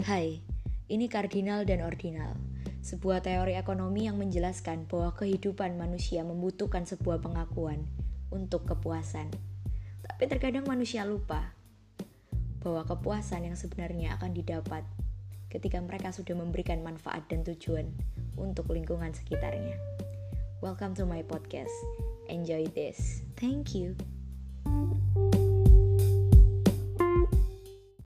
Hai, 0.00 0.40
ini 0.88 1.12
kardinal 1.12 1.68
dan 1.68 1.84
ordinal, 1.84 2.32
sebuah 2.80 3.20
teori 3.20 3.52
ekonomi 3.52 4.08
yang 4.08 4.16
menjelaskan 4.16 4.88
bahwa 4.88 5.12
kehidupan 5.12 5.76
manusia 5.76 6.24
membutuhkan 6.24 6.88
sebuah 6.88 7.20
pengakuan 7.20 7.84
untuk 8.32 8.64
kepuasan. 8.64 9.28
Tapi 10.00 10.24
terkadang 10.24 10.64
manusia 10.64 11.04
lupa 11.04 11.52
bahwa 12.64 12.88
kepuasan 12.88 13.52
yang 13.52 13.60
sebenarnya 13.60 14.16
akan 14.16 14.32
didapat 14.32 14.88
ketika 15.52 15.76
mereka 15.84 16.16
sudah 16.16 16.32
memberikan 16.32 16.80
manfaat 16.80 17.28
dan 17.28 17.44
tujuan 17.44 17.92
untuk 18.40 18.72
lingkungan 18.72 19.12
sekitarnya. 19.12 19.76
Welcome 20.64 20.96
to 20.96 21.04
my 21.04 21.20
podcast. 21.20 21.76
Enjoy 22.32 22.64
this. 22.72 23.20
Thank 23.36 23.76
you. 23.76 24.00